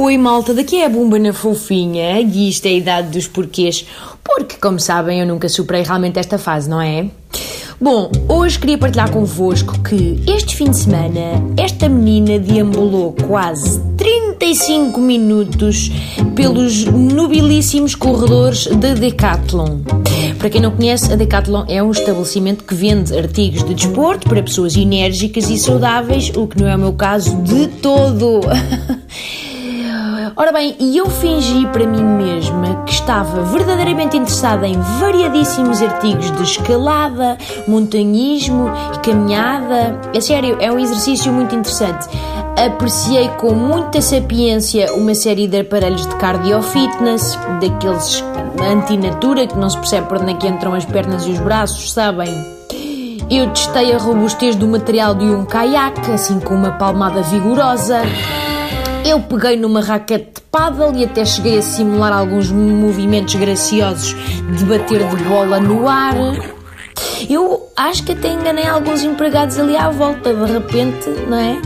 [0.00, 3.84] Oi malta, daqui é a Bumba na Fofinha e isto é a idade dos porquês,
[4.22, 7.10] porque como sabem eu nunca superei realmente esta fase, não é?
[7.80, 15.00] Bom, hoje queria partilhar convosco que este fim de semana esta menina deambulou quase 35
[15.00, 15.90] minutos
[16.36, 19.80] pelos nobilíssimos corredores da Decathlon.
[20.38, 24.44] Para quem não conhece, a Decathlon é um estabelecimento que vende artigos de desporto para
[24.44, 28.42] pessoas enérgicas e saudáveis, o que não é o meu caso de todo.
[30.40, 36.30] Ora bem, e eu fingi para mim mesma que estava verdadeiramente interessada em variadíssimos artigos
[36.30, 40.00] de escalada, montanhismo e caminhada.
[40.14, 42.06] É sério, é um exercício muito interessante.
[42.56, 48.22] Apreciei com muita sapiência uma série de aparelhos de cardio fitness, daqueles
[48.62, 51.90] antinatura que não se percebe por onde é que entram as pernas e os braços,
[51.90, 52.32] sabem?
[53.28, 58.02] Eu testei a robustez do material de um caiaque, assim com uma palmada vigorosa.
[59.08, 64.14] Eu peguei numa raquete de paddle e até cheguei a simular alguns movimentos graciosos
[64.54, 66.14] de bater de bola no ar.
[67.26, 71.58] Eu acho que até enganei alguns empregados ali à volta, de repente, não é?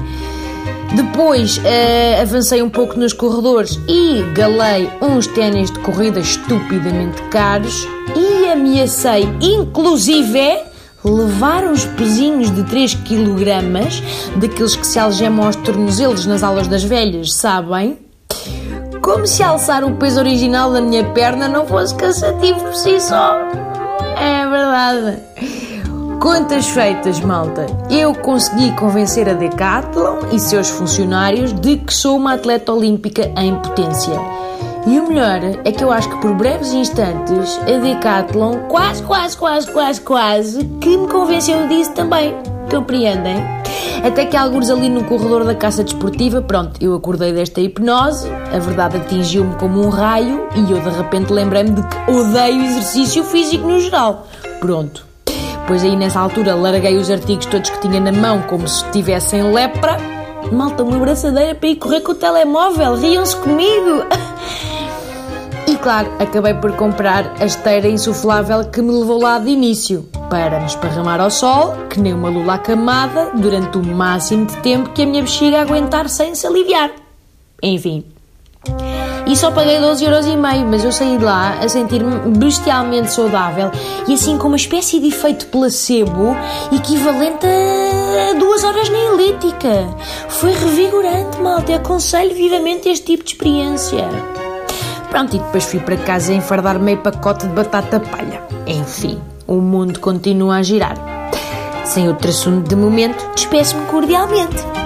[0.94, 7.88] Depois uh, avancei um pouco nos corredores e galei uns ténis de corrida estupidamente caros
[8.14, 10.60] e ameacei, inclusive,
[11.04, 13.50] levar uns pezinhos de 3 kg,
[14.36, 17.98] daqueles que se algemam aos tornozelos nas aulas das velhas, sabem?
[19.00, 23.36] Como se alçar o peso original da minha perna não fosse cansativo por si só.
[24.16, 25.18] É verdade.
[26.20, 27.66] Contas feitas, malta.
[27.90, 33.56] Eu consegui convencer a Decathlon e seus funcionários de que sou uma atleta olímpica em
[33.56, 34.20] potência.
[34.84, 39.36] E o melhor é que eu acho que por breves instantes a Decathlon quase, quase,
[39.36, 42.34] quase, quase, quase que me convenceu disso também.
[42.68, 43.36] Compreendem?
[44.04, 48.58] Até que alguns ali no corredor da caça desportiva, pronto, eu acordei desta hipnose, a
[48.58, 53.68] verdade atingiu-me como um raio e eu de repente lembrei-me de que odeio exercício físico
[53.68, 54.26] no geral.
[54.58, 55.06] Pronto.
[55.68, 59.52] Pois aí nessa altura larguei os artigos todos que tinha na mão como se tivessem
[59.52, 59.96] lepra.
[60.50, 64.04] Malta, uma abraçadeira para ir correr com o telemóvel, riam-se comigo.
[65.82, 70.66] Claro, acabei por comprar a esteira insuflável que me levou lá de início, para me
[70.66, 75.06] esparramar ao sol, que nem uma lula acamada, durante o máximo de tempo que a
[75.06, 76.92] minha bexiga aguentar sem se aliviar.
[77.60, 78.04] Enfim.
[79.26, 83.72] E só paguei 12,5€, mas eu saí de lá a sentir-me bestialmente saudável
[84.06, 86.36] e assim com uma espécie de efeito placebo
[86.70, 87.44] equivalente
[88.30, 89.88] a duas horas na elíptica.
[90.28, 91.74] Foi revigorante, malta.
[91.74, 94.06] Aconselho vivamente este tipo de experiência.
[95.12, 98.42] Pronto, e depois fui para casa enfardar meio pacote de batata palha.
[98.66, 100.96] Enfim, o mundo continua a girar.
[101.84, 104.81] Sem outro assunto de momento, despeço-me cordialmente.